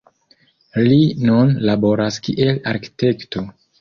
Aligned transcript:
Li 0.87 0.97
nun 1.29 1.53
laboras 1.71 2.19
kiel 2.29 2.59
arkitekto. 2.73 3.45